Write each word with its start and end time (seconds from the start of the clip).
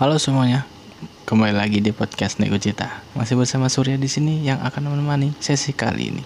Halo 0.00 0.16
semuanya, 0.16 0.64
kembali 1.28 1.52
lagi 1.52 1.84
di 1.84 1.92
podcast 1.92 2.40
Nego 2.40 2.56
Cita. 2.56 3.04
Masih 3.12 3.36
bersama 3.36 3.68
Surya 3.68 4.00
di 4.00 4.08
sini 4.08 4.40
yang 4.40 4.56
akan 4.64 4.88
menemani 4.96 5.36
sesi 5.44 5.76
kali 5.76 6.08
ini. 6.08 6.24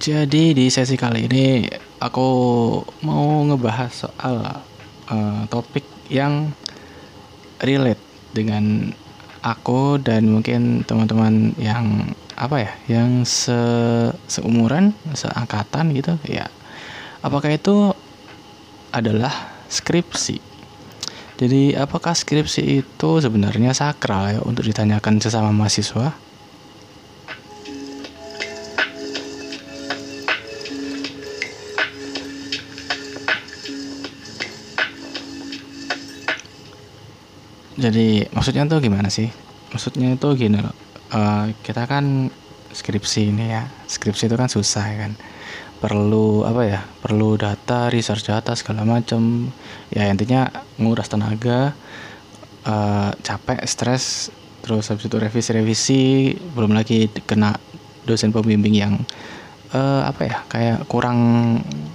Jadi 0.00 0.56
di 0.56 0.72
sesi 0.72 0.96
kali 0.96 1.28
ini 1.28 1.68
aku 2.00 2.28
mau 3.04 3.44
ngebahas 3.44 3.92
soal 3.92 4.64
uh, 5.12 5.44
topik 5.52 5.84
yang 6.08 6.56
relate 7.60 8.00
dengan 8.32 8.96
aku 9.46 10.02
dan 10.02 10.26
mungkin 10.26 10.82
teman-teman 10.82 11.54
yang 11.54 12.10
apa 12.34 12.66
ya, 12.66 12.72
yang 12.90 13.22
se 13.22 13.54
seumuran, 14.26 14.90
seangkatan 15.14 15.94
gitu 15.94 16.18
ya. 16.26 16.50
Apakah 17.22 17.54
itu 17.54 17.94
adalah 18.90 19.32
skripsi? 19.70 20.42
Jadi 21.36 21.78
apakah 21.78 22.16
skripsi 22.16 22.82
itu 22.82 23.10
sebenarnya 23.22 23.70
sakral 23.70 24.34
ya 24.34 24.40
untuk 24.42 24.66
ditanyakan 24.66 25.22
sesama 25.22 25.54
mahasiswa? 25.54 26.26
jadi 37.76 38.26
maksudnya 38.32 38.64
tuh 38.64 38.80
gimana 38.80 39.12
sih 39.12 39.28
maksudnya 39.72 40.14
itu 40.14 40.28
gini 40.36 40.58
loh 40.62 40.76
uh, 41.12 41.46
kita 41.62 41.86
kan 41.86 42.30
skripsi 42.72 43.32
ini 43.32 43.52
ya 43.52 43.64
skripsi 43.86 44.28
itu 44.28 44.36
kan 44.36 44.50
susah 44.50 44.84
ya 44.84 44.96
kan. 45.08 45.12
Perlu 45.76 46.48
apa 46.48 46.62
ya 46.64 46.80
perlu 47.04 47.36
data 47.36 47.92
research 47.92 48.32
data 48.32 48.56
segala 48.56 48.88
macam 48.88 49.52
ya 49.92 50.08
intinya 50.08 50.48
nguras 50.80 51.12
tenaga 51.12 51.76
uh, 52.64 53.12
capek 53.20 53.60
stres 53.68 54.32
terus 54.64 54.88
habis 54.88 55.06
itu 55.06 55.16
revisi-revisi 55.20 56.32
belum 56.56 56.74
lagi 56.74 57.12
kena 57.28 57.54
dosen 58.08 58.32
pembimbing 58.32 58.74
yang 58.74 58.98
uh, 59.76 60.02
apa 60.08 60.22
ya 60.26 60.36
kayak 60.48 60.78
kurang 60.90 61.20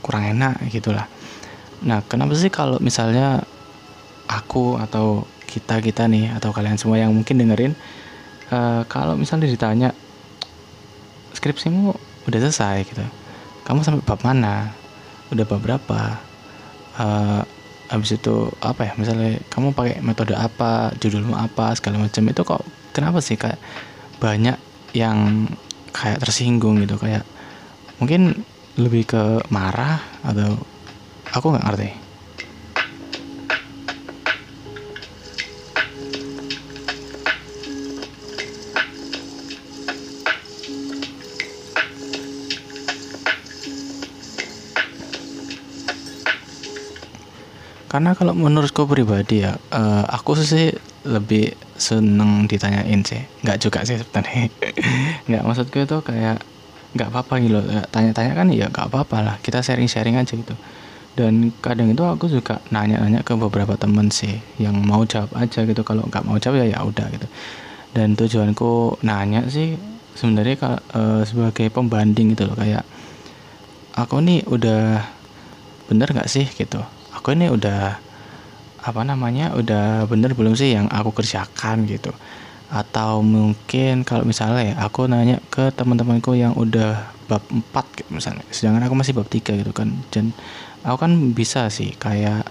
kurang 0.00 0.32
enak 0.32 0.56
gitulah 0.70 1.04
nah 1.84 2.00
kenapa 2.06 2.32
sih 2.38 2.48
kalau 2.48 2.80
misalnya 2.80 3.44
aku 4.30 4.80
atau 4.80 5.28
kita 5.54 5.78
kita 5.78 6.10
nih 6.10 6.34
atau 6.34 6.50
kalian 6.50 6.74
semua 6.74 6.98
yang 6.98 7.14
mungkin 7.14 7.38
dengerin 7.38 7.78
uh, 8.50 8.82
kalau 8.90 9.14
misalnya 9.14 9.46
ditanya 9.46 9.94
skripsimu 11.30 11.94
udah 12.26 12.40
selesai 12.42 12.88
gitu. 12.88 13.04
Kamu 13.62 13.86
sampai 13.86 14.02
bab 14.02 14.20
mana? 14.26 14.74
Udah 15.30 15.44
bab 15.46 15.60
berapa? 15.62 16.18
Uh, 16.98 17.42
habis 17.86 18.16
itu 18.16 18.50
apa 18.58 18.90
ya? 18.90 18.92
Misalnya 18.98 19.38
kamu 19.52 19.76
pakai 19.76 20.00
metode 20.02 20.34
apa 20.34 20.90
judulmu 20.98 21.36
apa 21.38 21.76
segala 21.78 22.02
macam. 22.02 22.22
Itu 22.26 22.42
kok 22.42 22.62
kenapa 22.96 23.22
sih 23.22 23.38
kayak 23.38 23.60
banyak 24.18 24.56
yang 24.96 25.48
kayak 25.94 26.22
tersinggung 26.24 26.82
gitu? 26.82 26.98
Kayak 26.98 27.22
mungkin 28.02 28.42
lebih 28.74 29.06
ke 29.06 29.22
marah 29.54 30.02
atau 30.26 30.58
aku 31.30 31.54
nggak 31.54 31.66
ngerti 31.70 32.03
karena 47.94 48.10
kalau 48.18 48.34
menurutku 48.34 48.90
pribadi 48.90 49.46
ya 49.46 49.54
uh, 49.70 50.02
aku 50.10 50.34
sih 50.34 50.74
lebih 51.06 51.54
seneng 51.78 52.50
ditanyain 52.50 53.06
sih. 53.06 53.22
Nggak 53.46 53.62
juga 53.62 53.86
sih 53.86 54.02
sebenarnya. 54.02 54.50
Nggak 55.30 55.42
maksudku 55.46 55.78
itu 55.78 56.02
kayak 56.02 56.42
nggak 56.94 57.10
apa-apa 57.10 57.42
gitu 57.42 57.58
tanya-tanya 57.90 58.38
kan 58.38 58.46
ya 58.50 58.66
nggak 58.66 58.90
apa-apa 58.90 59.16
lah. 59.22 59.36
Kita 59.38 59.62
sharing-sharing 59.62 60.18
aja 60.18 60.34
gitu. 60.34 60.58
Dan 61.14 61.54
kadang 61.62 61.94
itu 61.94 62.02
aku 62.02 62.26
juga 62.26 62.58
nanya-nanya 62.74 63.22
ke 63.22 63.38
beberapa 63.38 63.78
temen 63.78 64.10
sih 64.10 64.42
yang 64.58 64.74
mau 64.82 65.06
jawab 65.06 65.30
aja 65.38 65.62
gitu. 65.62 65.86
Kalau 65.86 66.02
nggak 66.10 66.26
mau 66.26 66.34
jawab 66.34 66.66
ya 66.66 66.74
ya 66.74 66.82
udah 66.82 67.06
gitu. 67.14 67.30
Dan 67.94 68.18
tujuanku 68.18 68.98
nanya 69.06 69.46
sih 69.46 69.78
sebenarnya 70.18 70.58
kalau 70.58 70.78
uh, 70.98 71.22
sebagai 71.22 71.70
pembanding 71.70 72.34
gitu 72.34 72.50
loh. 72.50 72.58
Kayak 72.58 72.82
aku 73.94 74.18
nih 74.18 74.42
udah 74.50 74.98
bener 75.86 76.10
nggak 76.10 76.26
sih? 76.26 76.50
gitu 76.50 76.82
aku 77.24 77.32
ini 77.32 77.48
udah 77.48 77.96
apa 78.84 79.00
namanya 79.00 79.56
udah 79.56 80.04
bener 80.04 80.36
belum 80.36 80.52
sih 80.52 80.76
yang 80.76 80.92
aku 80.92 81.16
kerjakan 81.16 81.88
gitu. 81.88 82.12
Atau 82.68 83.24
mungkin 83.24 84.04
kalau 84.04 84.28
misalnya 84.28 84.60
ya 84.60 84.74
aku 84.84 85.08
nanya 85.08 85.40
ke 85.48 85.72
teman-temanku 85.72 86.36
yang 86.36 86.52
udah 86.52 87.16
bab 87.24 87.40
4 87.48 87.64
gitu 87.96 88.10
misalnya. 88.12 88.44
Sedangkan 88.52 88.84
aku 88.84 88.92
masih 88.92 89.16
bab 89.16 89.24
3 89.24 89.40
gitu 89.56 89.72
kan. 89.72 89.88
Dan 90.12 90.36
aku 90.84 91.00
kan 91.00 91.32
bisa 91.32 91.72
sih 91.72 91.96
kayak 91.96 92.44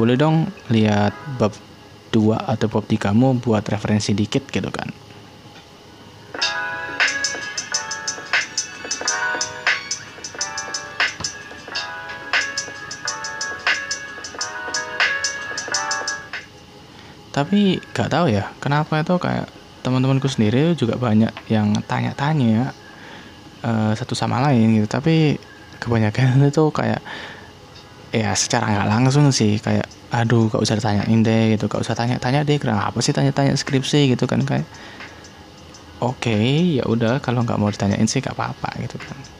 boleh 0.00 0.16
dong 0.16 0.48
lihat 0.72 1.12
bab 1.36 1.52
2 2.16 2.40
atau 2.40 2.72
bab 2.72 2.88
3 2.88 3.12
mu 3.12 3.36
buat 3.36 3.68
referensi 3.68 4.16
dikit 4.16 4.48
gitu 4.48 4.72
kan 4.72 4.88
tapi 17.36 17.76
gak 17.92 18.08
tahu 18.08 18.32
ya 18.32 18.48
kenapa 18.64 19.04
itu 19.04 19.20
kayak 19.20 19.44
teman-temanku 19.84 20.24
sendiri 20.26 20.72
juga 20.72 20.96
banyak 20.96 21.30
yang 21.52 21.76
tanya-tanya 21.84 22.72
uh, 23.60 23.92
satu 23.92 24.16
sama 24.16 24.40
lain 24.48 24.80
gitu. 24.80 24.88
Tapi 24.88 25.36
kebanyakan 25.78 26.42
itu 26.50 26.64
kayak 26.72 27.04
ya 28.10 28.32
secara 28.32 28.72
nggak 28.72 28.88
langsung 28.88 29.28
sih 29.28 29.60
kayak 29.60 29.84
aduh 30.08 30.48
gak 30.48 30.64
usah 30.64 30.80
tanyain 30.80 31.20
deh 31.20 31.54
gitu. 31.54 31.68
Gak 31.68 31.84
usah 31.84 31.94
tanya-tanya 31.94 32.42
deh 32.42 32.56
kenapa 32.56 32.98
sih 33.04 33.12
tanya-tanya 33.12 33.52
skripsi? 33.54 34.16
gitu 34.16 34.24
kan 34.24 34.40
kayak 34.42 34.64
oke 36.00 36.16
okay, 36.18 36.80
ya 36.80 36.84
udah 36.88 37.20
kalau 37.20 37.44
nggak 37.44 37.60
mau 37.60 37.68
ditanyain 37.68 38.08
sih 38.08 38.24
gak 38.24 38.34
apa-apa 38.36 38.80
gitu 38.80 38.96
kan 39.00 39.35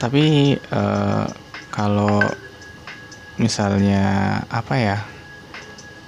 tapi 0.00 0.56
uh, 0.72 1.28
kalau 1.68 2.24
misalnya 3.36 4.40
apa 4.48 4.74
ya 4.80 4.98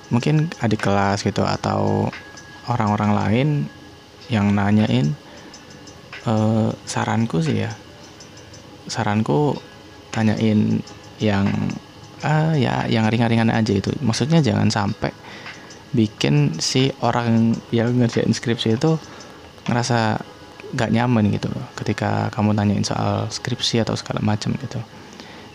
mungkin 0.08 0.48
adik 0.60 0.84
kelas 0.84 1.24
gitu 1.24 1.44
atau 1.44 2.08
orang-orang 2.72 3.12
lain 3.12 3.48
yang 4.32 4.56
nanyain 4.56 5.12
uh, 6.24 6.72
saranku 6.88 7.44
sih 7.44 7.68
ya 7.68 7.72
saranku 8.88 9.56
tanyain 10.08 10.80
yang 11.20 11.48
uh, 12.24 12.56
ya 12.56 12.88
yang 12.88 13.08
ringan-ringan 13.12 13.52
aja 13.52 13.72
itu 13.76 13.92
maksudnya 14.00 14.40
jangan 14.40 14.72
sampai 14.72 15.12
bikin 15.92 16.56
si 16.56 16.88
orang 17.04 17.52
yang 17.68 17.92
ngerjain 17.92 18.32
skripsi 18.32 18.80
itu 18.80 18.96
ngerasa 19.68 20.31
gak 20.72 20.90
nyaman 20.92 21.28
gitu 21.32 21.52
ketika 21.76 22.32
kamu 22.32 22.56
tanyain 22.56 22.84
soal 22.84 23.28
skripsi 23.28 23.84
atau 23.84 23.96
segala 23.96 24.24
macam 24.24 24.56
gitu. 24.56 24.80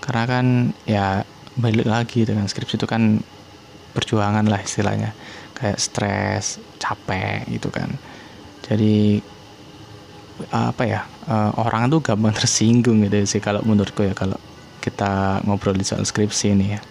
Karena 0.02 0.24
kan 0.30 0.46
ya 0.86 1.26
balik 1.58 1.90
lagi 1.90 2.22
dengan 2.24 2.46
skripsi 2.46 2.78
itu 2.78 2.88
kan 2.88 3.20
perjuangan 3.98 4.46
lah 4.46 4.62
istilahnya. 4.62 5.18
Kayak 5.58 5.82
stres 5.82 6.62
capek 6.78 7.50
gitu 7.50 7.74
kan. 7.74 7.98
Jadi 8.62 9.22
apa 10.54 10.84
ya 10.86 11.02
uh, 11.26 11.50
orang 11.58 11.90
tuh 11.90 12.02
gampang 12.06 12.34
tersinggung 12.40 13.02
gitu 13.10 13.26
sih 13.26 13.42
kalau 13.42 13.66
menurutku 13.66 14.06
ya 14.06 14.14
kalau 14.14 14.38
kita 14.78 15.42
ngobrol 15.44 15.74
di 15.74 15.82
soal 15.82 16.06
skripsi 16.06 16.54
ini 16.54 16.78
ya 16.78 16.82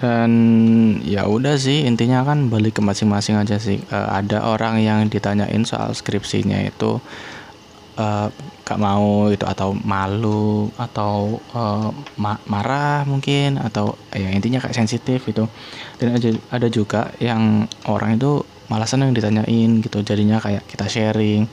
dan 0.00 0.32
ya 1.04 1.28
udah 1.28 1.60
sih 1.60 1.84
intinya 1.84 2.24
kan 2.24 2.48
balik 2.48 2.80
ke 2.80 2.82
masing-masing 2.82 3.36
aja 3.36 3.60
sih. 3.60 3.84
Uh, 3.92 4.08
ada 4.08 4.48
orang 4.48 4.80
yang 4.80 5.04
ditanyain 5.12 5.60
soal 5.68 5.92
skripsinya 5.92 6.56
itu 6.64 6.96
uh, 8.00 8.32
gak 8.64 8.80
mau 8.80 9.28
itu 9.28 9.44
atau 9.44 9.76
malu 9.76 10.72
atau 10.80 11.36
uh, 11.52 11.92
ma 12.16 12.40
marah 12.48 13.04
mungkin 13.04 13.60
atau 13.60 13.92
ya 14.16 14.32
intinya 14.32 14.64
kayak 14.64 14.72
sensitif 14.72 15.28
gitu. 15.28 15.44
Dan 16.00 16.16
ada 16.48 16.68
juga 16.72 17.12
yang 17.20 17.68
orang 17.84 18.16
itu 18.16 18.40
malah 18.72 18.88
seneng 18.88 19.12
ditanyain 19.12 19.84
gitu. 19.84 20.00
Jadinya 20.00 20.40
kayak 20.40 20.64
kita 20.64 20.88
sharing 20.88 21.44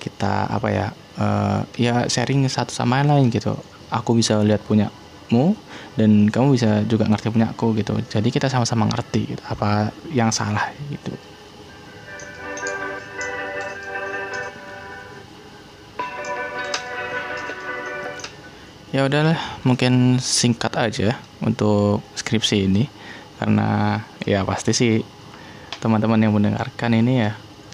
kita 0.00 0.48
apa 0.48 0.68
ya 0.72 0.86
uh, 1.20 1.60
ya 1.76 2.08
sharing 2.08 2.48
satu 2.48 2.72
sama 2.72 3.04
lain 3.04 3.28
gitu. 3.28 3.52
Aku 3.92 4.16
bisa 4.16 4.40
lihat 4.40 4.64
punyamu 5.32 5.56
dan 5.96 6.28
kamu 6.28 6.46
bisa 6.52 6.84
juga 6.84 7.08
ngerti 7.08 7.32
punya 7.32 7.48
aku 7.48 7.72
gitu. 7.80 7.96
Jadi 8.04 8.28
kita 8.28 8.52
sama-sama 8.52 8.84
ngerti 8.92 9.32
gitu, 9.32 9.42
apa 9.48 9.88
yang 10.12 10.28
salah 10.28 10.68
gitu. 10.92 11.12
Ya 18.92 19.08
udahlah 19.08 19.40
mungkin 19.64 20.20
singkat 20.20 20.76
aja 20.76 21.16
untuk 21.40 22.04
skripsi 22.12 22.68
ini. 22.68 22.84
Karena 23.40 23.98
ya 24.28 24.44
pasti 24.44 24.76
sih 24.76 25.00
teman-teman 25.80 26.20
yang 26.20 26.36
mendengarkan 26.36 26.94
ini 26.94 27.26
ya 27.26 27.32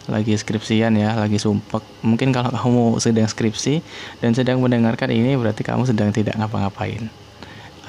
lagi 0.08 0.32
skripsian 0.32 0.94
ya 0.96 1.18
lagi 1.18 1.36
sumpek. 1.36 1.82
Mungkin 2.06 2.30
kalau 2.30 2.54
kamu 2.54 3.02
sedang 3.02 3.28
skripsi 3.28 3.82
dan 4.22 4.32
sedang 4.32 4.62
mendengarkan 4.62 5.10
ini 5.10 5.34
berarti 5.34 5.66
kamu 5.66 5.84
sedang 5.84 6.14
tidak 6.14 6.38
ngapa-ngapain 6.38 7.27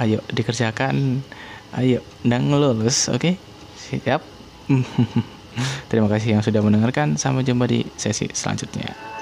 ayo 0.01 0.23
dikerjakan. 0.31 1.21
Ayo 1.77 2.01
dan 2.25 2.49
lulus 2.49 3.11
oke? 3.13 3.21
Okay? 3.21 3.33
siap? 3.77 4.21
Terima 5.89 6.07
kasih 6.07 6.39
yang 6.39 6.43
sudah 6.45 6.63
mendengarkan. 6.63 7.19
Sampai 7.19 7.45
jumpa 7.45 7.69
di 7.69 7.85
sesi 7.99 8.29
selanjutnya 8.31 9.18